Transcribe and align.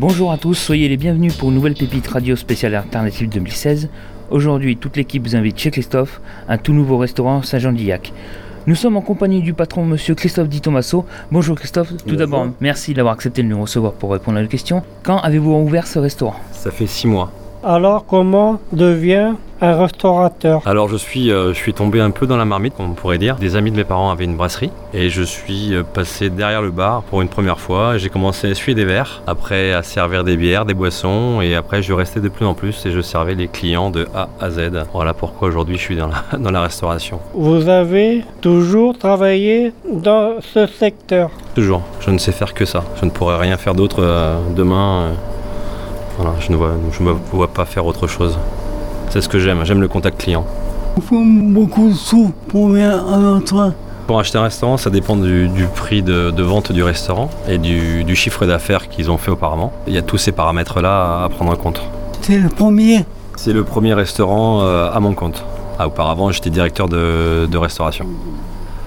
Bonjour 0.00 0.32
à 0.32 0.38
tous, 0.38 0.54
soyez 0.54 0.88
les 0.88 0.96
bienvenus 0.96 1.36
pour 1.36 1.50
une 1.50 1.56
nouvelle 1.56 1.74
pépite 1.74 2.06
radio 2.06 2.34
spéciale 2.34 2.74
alternative 2.74 3.28
2016. 3.28 3.90
Aujourd'hui, 4.30 4.78
toute 4.78 4.96
l'équipe 4.96 5.22
vous 5.22 5.36
invite 5.36 5.58
chez 5.58 5.70
Christophe, 5.70 6.22
un 6.48 6.56
tout 6.56 6.72
nouveau 6.72 6.96
restaurant 6.96 7.42
Saint-Jean-d'Illac. 7.42 8.14
Nous 8.66 8.74
sommes 8.74 8.96
en 8.96 9.02
compagnie 9.02 9.42
du 9.42 9.52
patron 9.52 9.84
monsieur 9.84 10.14
Christophe 10.14 10.48
Di 10.48 10.62
Tomaso. 10.62 11.04
Bonjour 11.30 11.54
Christophe, 11.54 11.92
tout 12.06 12.16
d'abord 12.16 12.48
merci 12.62 12.94
d'avoir 12.94 13.12
accepté 13.12 13.42
de 13.42 13.48
nous 13.48 13.60
recevoir 13.60 13.92
pour 13.92 14.12
répondre 14.12 14.38
à 14.38 14.42
nos 14.42 14.48
questions. 14.48 14.82
Quand 15.02 15.18
avez-vous 15.18 15.52
ouvert 15.52 15.86
ce 15.86 15.98
restaurant? 15.98 16.36
Ça 16.52 16.70
fait 16.70 16.86
six 16.86 17.06
mois. 17.06 17.30
Alors 17.62 18.06
comment 18.06 18.58
devient 18.72 19.34
un 19.62 19.76
restaurateur? 19.76 20.62
Alors 20.64 20.88
je 20.88 20.96
suis, 20.96 21.30
euh, 21.30 21.52
je 21.52 21.58
suis 21.58 21.74
tombé 21.74 22.00
un 22.00 22.10
peu 22.10 22.26
dans 22.26 22.38
la 22.38 22.46
marmite, 22.46 22.74
comme 22.74 22.90
on 22.92 22.94
pourrait 22.94 23.18
dire. 23.18 23.36
Des 23.36 23.56
amis 23.56 23.70
de 23.70 23.76
mes 23.76 23.84
parents 23.84 24.10
avaient 24.10 24.24
une 24.24 24.36
brasserie 24.36 24.70
et 24.94 25.10
je 25.10 25.22
suis 25.22 25.74
euh, 25.74 25.82
passé 25.82 26.30
derrière 26.30 26.62
le 26.62 26.70
bar 26.70 27.02
pour 27.02 27.20
une 27.20 27.28
première 27.28 27.60
fois. 27.60 27.98
J'ai 27.98 28.08
commencé 28.08 28.46
à 28.46 28.50
essuyer 28.50 28.74
des 28.74 28.86
verres, 28.86 29.22
après 29.26 29.74
à 29.74 29.82
servir 29.82 30.24
des 30.24 30.38
bières, 30.38 30.64
des 30.64 30.72
boissons 30.72 31.42
et 31.42 31.54
après 31.54 31.82
je 31.82 31.92
restais 31.92 32.20
de 32.20 32.30
plus 32.30 32.46
en 32.46 32.54
plus 32.54 32.86
et 32.86 32.90
je 32.90 33.02
servais 33.02 33.34
les 33.34 33.48
clients 33.48 33.90
de 33.90 34.08
A 34.14 34.28
à 34.40 34.48
Z. 34.48 34.70
Voilà 34.94 35.12
pourquoi 35.12 35.48
aujourd'hui 35.48 35.76
je 35.76 35.82
suis 35.82 35.96
dans 35.96 36.08
la, 36.08 36.38
dans 36.38 36.50
la 36.50 36.62
restauration. 36.62 37.20
Vous 37.34 37.68
avez 37.68 38.24
toujours 38.40 38.96
travaillé 38.96 39.74
dans 39.92 40.36
ce 40.40 40.66
secteur? 40.66 41.28
Toujours, 41.54 41.82
je 42.00 42.08
ne 42.10 42.16
sais 42.16 42.32
faire 42.32 42.54
que 42.54 42.64
ça. 42.64 42.82
Je 42.98 43.04
ne 43.04 43.10
pourrais 43.10 43.36
rien 43.36 43.58
faire 43.58 43.74
d'autre 43.74 43.98
euh, 44.02 44.38
demain. 44.56 45.08
euh, 45.10 45.12
voilà, 46.20 46.36
je 46.38 46.52
ne 46.52 46.56
vois, 46.56 46.72
je 46.92 47.02
me 47.02 47.12
vois 47.32 47.48
pas 47.48 47.64
faire 47.64 47.86
autre 47.86 48.06
chose. 48.06 48.38
C'est 49.08 49.20
ce 49.22 49.28
que 49.28 49.38
j'aime, 49.38 49.64
j'aime 49.64 49.80
le 49.80 49.88
contact 49.88 50.20
client. 50.20 50.44
Il 50.96 51.02
faut 51.02 51.22
beaucoup 51.24 51.88
de 51.88 51.94
sous 51.94 52.30
pour 52.48 52.68
venir 52.68 52.90
à 53.08 53.16
notre 53.16 53.72
Pour 54.06 54.18
acheter 54.20 54.36
un 54.36 54.42
restaurant, 54.42 54.76
ça 54.76 54.90
dépend 54.90 55.16
du, 55.16 55.48
du 55.48 55.64
prix 55.64 56.02
de, 56.02 56.30
de 56.30 56.42
vente 56.42 56.72
du 56.72 56.82
restaurant 56.82 57.30
et 57.48 57.56
du, 57.58 58.04
du 58.04 58.14
chiffre 58.16 58.44
d'affaires 58.44 58.88
qu'ils 58.88 59.10
ont 59.10 59.16
fait 59.16 59.30
auparavant. 59.30 59.72
Il 59.86 59.94
y 59.94 59.98
a 59.98 60.02
tous 60.02 60.18
ces 60.18 60.32
paramètres-là 60.32 61.24
à 61.24 61.28
prendre 61.30 61.52
en 61.52 61.56
compte. 61.56 61.80
C'est 62.20 62.38
le 62.38 62.48
premier. 62.48 63.04
C'est 63.36 63.54
le 63.54 63.64
premier 63.64 63.94
restaurant 63.94 64.60
euh, 64.62 64.90
à 64.92 65.00
mon 65.00 65.14
compte. 65.14 65.42
Ah, 65.78 65.86
auparavant, 65.86 66.30
j'étais 66.30 66.50
directeur 66.50 66.88
de, 66.88 67.46
de 67.50 67.56
restauration. 67.56 68.04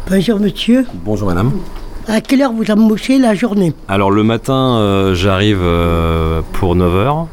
Bonjour 0.07 0.39
monsieur. 0.39 0.85
Bonjour 0.93 1.29
madame. 1.29 1.51
À 2.07 2.21
quelle 2.21 2.41
heure 2.41 2.51
vous 2.51 2.69
embauchez 2.69 3.17
la 3.17 3.33
journée 3.33 3.73
Alors 3.87 4.11
le 4.11 4.23
matin, 4.23 4.77
euh, 4.77 5.15
j'arrive 5.15 5.59
euh, 5.61 6.41
pour 6.53 6.75
9h 6.75 7.27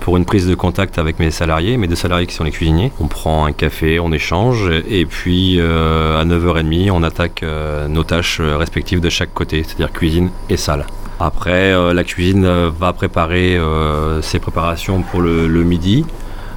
pour 0.00 0.18
une 0.18 0.26
prise 0.26 0.46
de 0.46 0.54
contact 0.54 0.98
avec 0.98 1.18
mes 1.18 1.30
salariés, 1.30 1.78
mes 1.78 1.86
deux 1.86 1.94
salariés 1.94 2.26
qui 2.26 2.34
sont 2.34 2.44
les 2.44 2.50
cuisiniers. 2.50 2.92
On 3.00 3.06
prend 3.06 3.46
un 3.46 3.52
café, 3.52 3.98
on 3.98 4.12
échange 4.12 4.70
et 4.86 5.06
puis 5.06 5.56
euh, 5.58 6.20
à 6.20 6.24
9h30, 6.26 6.90
on 6.90 7.02
attaque 7.02 7.42
euh, 7.42 7.88
nos 7.88 8.04
tâches 8.04 8.40
euh, 8.40 8.58
respectives 8.58 9.00
de 9.00 9.08
chaque 9.08 9.32
côté, 9.32 9.62
c'est-à-dire 9.62 9.90
cuisine 9.90 10.28
et 10.50 10.58
salle. 10.58 10.84
Après, 11.18 11.72
euh, 11.72 11.94
la 11.94 12.04
cuisine 12.04 12.44
euh, 12.44 12.70
va 12.78 12.92
préparer 12.92 13.56
euh, 13.56 14.20
ses 14.20 14.38
préparations 14.38 15.00
pour 15.02 15.20
le, 15.22 15.48
le 15.48 15.64
midi 15.64 16.04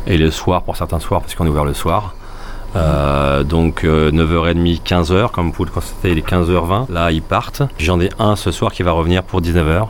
et 0.06 0.18
le 0.18 0.30
soir 0.30 0.64
pour 0.64 0.76
certains 0.76 1.00
soirs 1.00 1.22
parce 1.22 1.34
qu'on 1.36 1.46
est 1.46 1.50
ouvert 1.50 1.66
le 1.66 1.74
soir. 1.74 2.16
Euh, 2.76 3.44
donc 3.44 3.84
euh, 3.84 4.12
9h30, 4.12 4.82
15h, 4.82 5.32
comme 5.32 5.48
vous 5.48 5.52
pouvez 5.52 5.70
le 5.70 5.74
constater, 5.74 6.12
il 6.12 6.18
est 6.18 6.28
15h20. 6.28 6.92
Là, 6.92 7.12
ils 7.12 7.22
partent. 7.22 7.64
J'en 7.78 8.00
ai 8.00 8.10
un 8.20 8.36
ce 8.36 8.52
soir 8.52 8.72
qui 8.72 8.84
va 8.84 8.92
revenir 8.92 9.24
pour 9.24 9.42
19h 9.42 9.88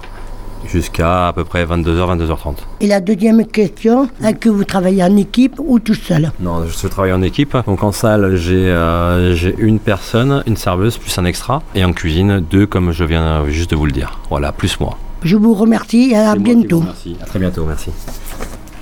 jusqu'à 0.68 1.28
à 1.28 1.34
peu 1.34 1.44
près 1.44 1.66
22h, 1.66 2.18
22h30. 2.18 2.56
Et 2.80 2.88
la 2.88 3.02
deuxième 3.02 3.46
question, 3.46 4.08
est-ce 4.24 4.36
que 4.36 4.50
vous 4.50 4.64
travaillez 4.64 5.04
en 5.04 5.16
équipe 5.18 5.60
ou 5.60 5.80
tout 5.80 5.94
seul? 5.94 6.32
Non, 6.40 6.66
je 6.66 6.88
travaille 6.88 7.14
en 7.14 7.22
équipe. 7.22 7.58
Donc 7.66 7.84
en 7.84 7.92
salle, 7.92 8.36
j'ai 8.36 8.70
euh, 8.70 9.36
j'ai 9.36 9.56
une 9.58 9.80
personne, 9.80 10.44
une 10.48 10.58
serveuse, 10.58 10.98
plus 10.98 11.18
un 11.18 11.26
extra. 11.26 11.62
Et 11.76 11.84
en 11.84 11.94
cuisine, 11.94 12.40
deux, 12.40 12.66
comme 12.66 12.92
je 12.92 13.04
viens 13.04 13.46
juste 13.50 13.72
de 13.72 13.76
vous 13.76 13.86
le 13.86 13.92
dire. 13.92 14.20
Voilà, 14.30 14.52
plus 14.52 14.80
moi. 14.80 14.98
Je 15.24 15.38
vous 15.38 15.54
remercie 15.54 16.12
et 16.12 16.18
à 16.18 16.36
bientôt. 16.36 16.82
Merci. 16.82 17.16
À 17.22 17.26
très 17.26 17.40
bientôt, 17.40 17.66
merci. 17.66 17.92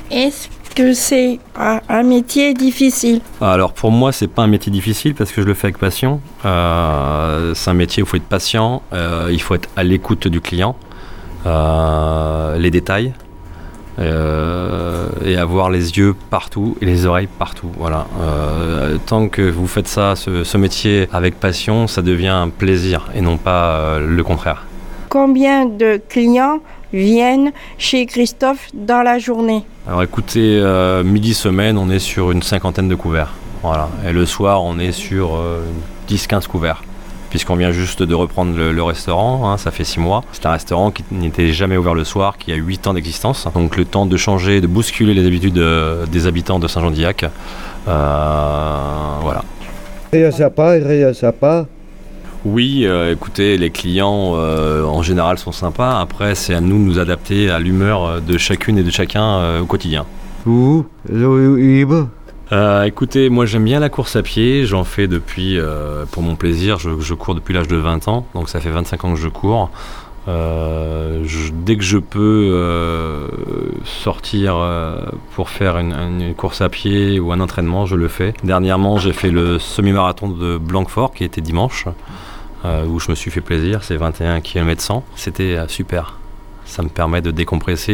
Est-ce 0.10 0.50
que 0.74 0.94
c'est 0.94 1.40
un 1.56 2.04
métier 2.04 2.54
difficile 2.54 3.22
Alors 3.42 3.74
pour 3.74 3.92
moi, 3.92 4.12
c'est 4.12 4.28
pas 4.28 4.44
un 4.44 4.48
métier 4.48 4.72
difficile 4.72 5.16
parce 5.16 5.32
que 5.32 5.42
je 5.42 5.48
le 5.48 5.54
fais 5.54 5.68
avec 5.68 5.78
passion. 5.78 6.22
Euh, 6.46 7.54
c'est 7.54 7.70
un 7.70 7.74
métier 7.74 8.04
où 8.04 8.06
il 8.06 8.10
faut 8.10 8.18
être 8.18 8.24
patient, 8.24 8.82
euh, 8.94 9.30
il 9.32 9.42
faut 9.42 9.56
être 9.56 9.70
à 9.76 9.84
l'écoute 9.84 10.28
du 10.28 10.42
client, 10.42 10.76
euh, 11.46 12.58
les 12.58 12.72
détails. 12.72 13.14
et 14.00 15.38
avoir 15.38 15.70
les 15.70 15.98
yeux 15.98 16.16
partout 16.32 16.76
et 16.82 16.86
les 16.86 17.06
oreilles 17.06 17.30
partout. 17.38 17.70
Voilà. 17.78 18.08
Tant 19.06 19.28
que 19.28 19.44
vous 19.44 19.68
faites 19.68 19.88
ça, 19.88 20.16
ce, 20.16 20.58
métier 20.58 21.08
avec 21.12 21.40
passion, 21.40 21.86
ça 21.88 22.02
devient 22.02 22.36
un 22.46 22.50
plaisir 22.50 23.10
et 23.14 23.22
non 23.22 23.38
pas 23.38 24.00
le 24.00 24.24
contraire. 24.24 24.66
Combien 25.12 25.66
de 25.66 26.00
clients 26.08 26.62
viennent 26.94 27.52
chez 27.78 28.06
Christophe 28.06 28.70
dans 28.74 29.02
la 29.02 29.20
journée 29.20 29.66
Alors 29.86 30.04
écoutez, 30.04 30.58
euh, 30.58 31.04
midi 31.04 31.34
semaine, 31.34 31.78
on 31.78 31.90
est 31.90 32.00
sur 32.00 32.32
une 32.32 32.42
cinquantaine 32.42 32.88
de 32.88 32.96
couverts. 32.96 33.34
Voilà. 33.62 33.90
Et 34.08 34.14
le 34.14 34.26
soir, 34.26 34.64
on 34.64 34.80
est 34.80 34.94
sur 34.94 35.36
euh, 35.36 35.66
10-15 36.08 36.48
couverts. 36.48 36.82
Puisqu'on 37.30 37.58
vient 37.58 37.74
juste 37.74 38.02
de 38.02 38.16
reprendre 38.16 38.56
le, 38.56 38.72
le 38.72 38.84
restaurant, 38.84 39.52
hein, 39.52 39.58
ça 39.58 39.72
fait 39.72 39.84
6 39.84 40.00
mois. 40.00 40.24
C'est 40.32 40.46
un 40.46 40.52
restaurant 40.52 40.92
qui 40.92 41.04
n'était 41.12 41.52
jamais 41.52 41.76
ouvert 41.76 41.94
le 41.94 42.06
soir, 42.06 42.38
qui 42.38 42.54
a 42.54 42.56
8 42.56 42.88
ans 42.88 42.94
d'existence. 42.94 43.50
Donc 43.54 43.76
le 43.76 43.84
temps 43.84 44.06
de 44.06 44.16
changer, 44.16 44.62
de 44.62 44.68
bousculer 44.68 45.14
les 45.14 45.28
habitudes 45.28 45.58
euh, 45.58 46.06
des 46.06 46.26
habitants 46.26 46.58
de 46.60 46.70
Saint-Jean-d'Illac. 46.70 47.26
Euh, 47.86 49.18
voilà. 49.22 49.44
Rien 50.14 50.32
sympa, 50.32 50.70
rien 50.70 51.14
sympa. 51.14 51.66
Oui, 52.44 52.86
euh, 52.86 53.14
écoutez, 53.14 53.58
les 53.58 53.70
clients 53.70 54.32
euh, 54.36 54.84
en 54.84 55.04
général 55.04 55.38
sont 55.38 55.52
sympas. 55.52 56.00
Après, 56.00 56.34
c'est 56.34 56.56
à 56.56 56.62
nous 56.62 56.78
de 56.78 56.84
nous 56.84 57.00
adapter 57.00 57.50
à 57.52 57.60
l'humeur 57.60 58.06
euh, 58.06 58.20
de 58.20 58.38
chacune 58.38 58.78
et 58.80 58.84
de 58.84 58.90
chacun 58.90 59.24
euh, 59.38 59.62
au 59.62 59.66
quotidien. 59.66 60.06
Vous. 60.46 60.86
Euh, 62.52 62.84
écoutez, 62.84 63.30
moi 63.30 63.46
j'aime 63.46 63.64
bien 63.64 63.80
la 63.80 63.90
course 63.90 64.16
à 64.18 64.24
pied, 64.24 64.66
j'en 64.66 64.84
fais 64.84 65.08
depuis, 65.08 65.58
euh, 65.58 66.04
pour 66.12 66.22
mon 66.24 66.36
plaisir, 66.36 66.80
je, 66.80 67.00
je 67.00 67.14
cours 67.14 67.34
depuis 67.36 67.54
l'âge 67.54 67.70
de 67.70 67.78
20 67.78 68.08
ans, 68.10 68.26
donc 68.36 68.50
ça 68.50 68.60
fait 68.60 68.72
25 68.72 69.06
ans 69.06 69.14
que 69.14 69.20
je 69.20 69.30
cours. 69.30 69.70
Euh, 70.28 71.22
je- 71.24 71.52
dès 71.54 71.78
que 71.78 71.84
je 71.84 71.98
peux 71.98 73.30
sortir 73.86 74.58
pour 75.36 75.50
faire 75.50 75.78
une, 75.78 75.94
une 75.94 76.34
course 76.36 76.60
à 76.62 76.68
pied 76.70 77.20
ou 77.22 77.32
un 77.32 77.40
entraînement, 77.40 77.86
je 77.86 77.96
le 77.96 78.08
fais. 78.10 78.34
Dernièrement, 78.44 78.98
j'ai 78.98 79.14
fait 79.14 79.32
le 79.32 79.58
semi-marathon 79.58 80.28
de 80.30 80.58
Blanquefort 80.58 81.14
qui 81.14 81.24
était 81.24 81.42
dimanche, 81.42 81.86
euh, 82.66 82.86
où 82.86 83.00
je 83.00 83.10
me 83.10 83.16
suis 83.16 83.32
fait 83.32 83.42
plaisir, 83.42 83.84
c'est 83.84 83.98
21 83.98 84.42
km 84.42 84.82
100. 84.82 85.04
C'était 85.16 85.56
euh, 85.58 85.68
super. 85.68 86.18
Ça 86.66 86.84
me 86.84 86.90
permet 86.90 87.22
de 87.22 87.32
décompresser 87.32 87.94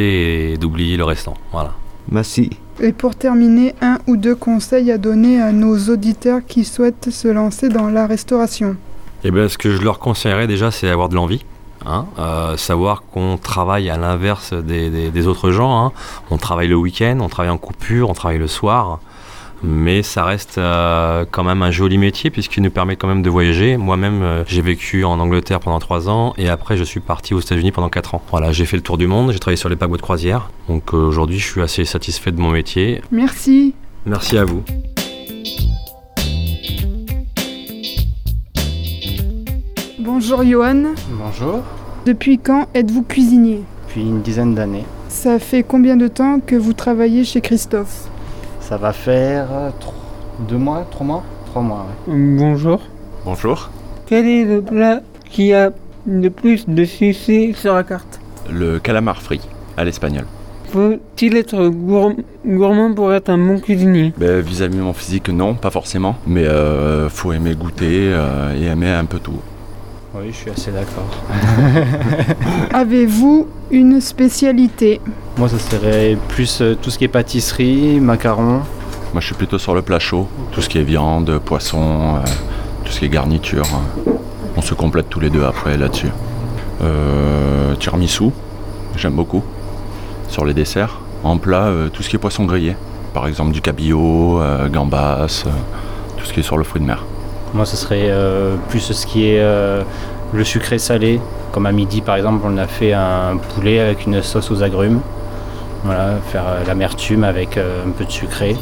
et 0.53 0.57
d'oublier 0.57 0.97
le 0.97 1.03
restant. 1.03 1.35
Voilà. 1.51 1.71
Merci. 2.11 2.51
Et 2.79 2.91
pour 2.93 3.15
terminer, 3.15 3.73
un 3.81 3.97
ou 4.07 4.17
deux 4.17 4.35
conseils 4.35 4.91
à 4.91 4.97
donner 4.97 5.41
à 5.41 5.51
nos 5.51 5.77
auditeurs 5.89 6.41
qui 6.47 6.63
souhaitent 6.63 7.09
se 7.09 7.27
lancer 7.27 7.69
dans 7.69 7.87
la 7.89 8.05
restauration. 8.07 8.75
Eh 9.23 9.31
bien, 9.31 9.49
ce 9.49 9.57
que 9.57 9.75
je 9.75 9.81
leur 9.81 9.97
conseillerais 9.99 10.45
déjà, 10.47 10.69
c'est 10.71 10.87
avoir 10.89 11.09
de 11.09 11.15
l'envie. 11.15 11.43
hein, 11.85 12.05
euh, 12.19 12.57
savoir 12.57 13.03
qu'on 13.03 13.37
travaille 13.37 13.89
à 13.89 13.97
l'inverse 13.97 14.53
des, 14.53 14.89
des- 14.89 15.09
des 15.09 15.27
autres 15.27 15.51
gens. 15.51 15.85
hein. 15.85 15.91
On 16.31 16.37
travaille 16.37 16.67
le 16.67 16.75
week-end, 16.75 17.17
on 17.21 17.29
travaille 17.29 17.51
en 17.51 17.57
coupure, 17.57 18.09
on 18.09 18.13
travaille 18.13 18.39
le 18.39 18.47
soir. 18.47 18.99
Mais 19.63 20.03
ça 20.03 20.23
reste 20.23 20.57
euh, 20.59 21.25
quand 21.29 21.43
même 21.43 21.63
un 21.63 21.71
joli 21.71 21.97
métier 21.97 22.29
puisqu'il 22.29 22.61
nous 22.61 22.69
permet 22.69 22.95
quand 22.95 23.07
même 23.07 23.23
de 23.23 23.29
voyager. 23.29 23.77
Moi-même, 23.77 24.21
euh, 24.21 24.43
j'ai 24.47 24.61
vécu 24.61 25.03
en 25.03 25.19
Angleterre 25.19 25.59
pendant 25.59 25.79
trois 25.79 26.09
ans 26.09 26.33
et 26.37 26.49
après, 26.49 26.77
je 26.77 26.83
suis 26.83 26.99
parti 26.99 27.33
aux 27.33 27.39
États-Unis 27.39 27.71
pendant 27.71 27.89
quatre 27.89 28.13
ans. 28.15 28.21
Voilà, 28.29 28.51
j'ai 28.51 28.65
fait 28.65 28.77
le 28.77 28.83
tour 28.83 28.97
du 28.97 29.07
monde, 29.07 29.31
j'ai 29.31 29.39
travaillé 29.39 29.57
sur 29.57 29.69
les 29.69 29.75
paquebots 29.75 29.97
de 29.97 30.01
croisière. 30.01 30.49
Donc 30.69 30.93
euh, 30.93 30.97
aujourd'hui, 30.97 31.39
je 31.39 31.45
suis 31.45 31.61
assez 31.61 31.85
satisfait 31.85 32.31
de 32.31 32.39
mon 32.39 32.51
métier. 32.51 33.01
Merci. 33.11 33.73
Merci 34.05 34.37
à 34.37 34.45
vous. 34.45 34.63
Bonjour 39.99 40.43
Johan. 40.43 40.93
Bonjour, 41.11 41.63
Depuis 42.05 42.37
quand 42.37 42.67
êtes-vous 42.73 43.03
cuisinier? 43.03 43.61
Depuis 43.87 44.01
une 44.01 44.21
dizaine 44.21 44.55
d'années. 44.55 44.85
Ça 45.09 45.39
fait 45.39 45.63
combien 45.63 45.97
de 45.97 46.07
temps 46.07 46.39
que 46.39 46.55
vous 46.55 46.73
travaillez 46.73 47.23
chez 47.23 47.41
Christophe? 47.41 48.09
Ça 48.67 48.77
va 48.77 48.91
faire 48.93 49.47
euh, 49.51 49.69
deux 50.47 50.57
mois, 50.57 50.85
trois 50.91 51.05
mois? 51.05 51.23
Trois 51.47 51.61
mois, 51.61 51.85
ouais. 52.07 52.13
Bonjour. 52.37 52.81
Bonjour, 53.25 53.69
Quel 54.05 54.25
est 54.25 54.45
le 54.45 54.61
plat 54.61 55.01
qui 55.29 55.53
a 55.53 55.71
le 56.05 56.29
plus 56.29 56.67
de 56.67 56.85
succès 56.85 57.53
sur 57.55 57.73
la 57.73 57.83
carte? 57.83 58.19
Le 58.49 58.79
calamar 58.79 59.21
frit 59.21 59.41
à 59.75 59.83
l'espagnol. 59.83 60.25
Faut-il 60.71 61.35
être 61.37 61.67
gour- 61.69 62.13
gourmand 62.45 62.93
pour 62.93 63.13
être 63.13 63.29
un 63.29 63.37
bon 63.37 63.59
cuisinier? 63.59 64.13
Ben, 64.17 64.39
Vis-à-vis 64.41 64.77
de 64.77 64.81
mon 64.81 64.93
physique, 64.93 65.29
non, 65.29 65.53
pas 65.55 65.69
forcément, 65.69 66.15
mais 66.25 66.45
euh, 66.45 67.09
faut 67.09 67.31
aimer 67.33 67.55
goûter 67.55 68.11
euh, 68.13 68.53
et 68.57 68.65
aimer 68.65 68.89
un 68.91 69.05
peu 69.05 69.19
tout. 69.19 69.39
Oui, 70.15 70.27
je 70.31 70.35
suis 70.35 70.49
assez 70.51 70.71
d'accord. 70.71 71.07
Avez-vous 72.73 73.47
une 73.71 73.99
spécialité? 74.01 74.99
Moi, 75.37 75.47
ça 75.49 75.59
serait 75.59 76.17
plus 76.29 76.61
euh, 76.61 76.75
tout 76.81 76.89
ce 76.89 76.97
qui 76.97 77.03
est 77.03 77.07
pâtisserie, 77.07 77.99
macarons. 77.99 78.61
Moi, 79.13 79.19
je 79.19 79.27
suis 79.27 79.35
plutôt 79.35 79.59
sur 79.59 79.75
le 79.75 79.83
plat 79.83 79.99
chaud, 79.99 80.27
tout 80.51 80.63
ce 80.63 80.67
qui 80.69 80.79
est 80.79 80.83
viande, 80.83 81.37
poisson, 81.37 82.15
euh, 82.15 82.19
tout 82.83 82.91
ce 82.91 82.97
qui 82.97 83.05
est 83.05 83.09
garniture. 83.09 83.67
on 84.55 84.61
se 84.63 84.73
complète 84.73 85.09
tous 85.09 85.19
les 85.19 85.29
deux 85.29 85.43
après 85.43 85.77
là-dessus. 85.77 86.09
Euh, 86.81 87.75
tiramisu, 87.75 88.31
j'aime 88.95 89.13
beaucoup. 89.13 89.43
sur 90.27 90.43
les 90.43 90.55
desserts. 90.55 91.01
En 91.23 91.37
plat, 91.37 91.71
tout 91.93 92.01
ce 92.01 92.09
qui 92.09 92.15
est 92.15 92.19
poisson 92.19 92.45
grillé. 92.45 92.75
Par 93.13 93.27
exemple 93.27 93.51
du 93.51 93.61
cabillaud, 93.61 94.41
gambas, 94.71 95.43
tout 96.17 96.25
ce 96.25 96.33
qui 96.33 96.39
est 96.39 96.43
sur 96.43 96.57
le 96.57 96.63
fruit 96.63 96.81
de 96.81 96.87
mer. 96.87 97.05
Moi, 97.53 97.65
ce 97.65 97.77
serait 97.77 98.11
plus 98.69 98.79
ce 98.79 99.05
qui 99.05 99.27
est 99.27 99.41
le 100.33 100.43
sucré 100.43 100.79
salé. 100.79 101.21
Comme 101.51 101.65
à 101.65 101.71
midi, 101.71 102.01
par 102.01 102.15
exemple, 102.15 102.43
on 102.43 102.57
a 102.57 102.67
fait 102.67 102.93
un 102.93 103.37
poulet 103.37 103.79
avec 103.79 104.05
une 104.05 104.21
sauce 104.21 104.51
aux 104.51 104.63
agrumes. 104.63 105.01
Faire 105.87 106.47
euh, 106.47 106.63
l'amertume 106.65 107.23
avec 107.23 107.55
euh, 107.55 107.85
un 107.85 107.91
peu 107.91 108.03
de 108.03 108.11
sucré. 108.11 108.57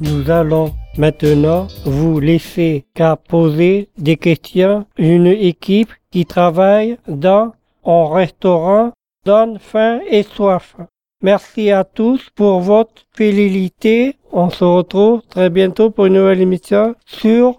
Nous 0.00 0.30
allons 0.30 0.72
maintenant 0.96 1.66
vous 1.84 2.20
laisser 2.20 2.86
qu'à 2.94 3.16
poser 3.16 3.90
des 3.98 4.16
questions. 4.16 4.86
Une 4.96 5.26
équipe 5.26 5.90
qui 6.10 6.24
travaille 6.24 6.96
dans 7.06 7.52
un 7.84 8.08
restaurant 8.08 8.92
donne 9.26 9.58
faim 9.58 10.00
et 10.10 10.22
soif. 10.22 10.76
Merci 11.20 11.70
à 11.70 11.84
tous 11.84 12.30
pour 12.34 12.60
votre 12.60 13.02
fidélité. 13.14 14.16
On 14.32 14.48
se 14.48 14.64
retrouve 14.64 15.20
très 15.28 15.50
bientôt 15.50 15.90
pour 15.90 16.06
une 16.06 16.14
nouvelle 16.14 16.40
émission 16.40 16.94
sur 17.04 17.58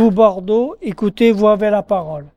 Tout 0.00 0.10
Bordeaux. 0.10 0.76
Écoutez, 0.80 1.30
vous 1.30 1.46
avez 1.46 1.68
la 1.68 1.82
parole. 1.82 2.24